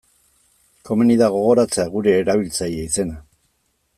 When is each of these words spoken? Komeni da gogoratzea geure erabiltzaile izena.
Komeni 0.89 1.17
da 1.21 1.27
gogoratzea 1.35 1.85
geure 1.97 2.17
erabiltzaile 2.23 2.87
izena. 2.89 3.21